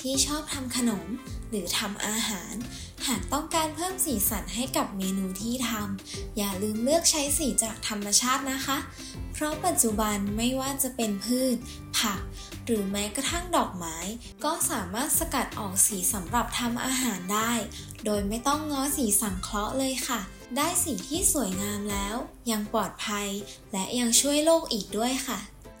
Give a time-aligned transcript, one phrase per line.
[0.00, 1.04] ที่ชอบทำขนม
[1.48, 2.54] หรือทำอาหาร
[3.06, 8.78] หากต้องการเพิ่มสีสันให้กับเมนูที่ทำอย่าลืมเลือกใช้สีจากธรรมชาตินะคะ
[9.32, 11.56] เพราะปัจจุบันไม่ว่าจะเป็นพืช
[11.98, 12.20] ผัก
[12.64, 13.96] หรือแม้กระทั่งดอกไม้
[14.44, 17.52] ก็สามารถสกัดออกสีสำหรับทำอาหารได้
[18.04, 20.20] โดยไม่ต้องง้อสีสังเคราะห์เลยค่ะ
[20.56, 22.16] ได้สีที่สวยงามแล้ว
[22.50, 23.28] ยังปลอดภัย
[23.72, 25.38] และยังช่วยโลกอีกด้วยค่ะ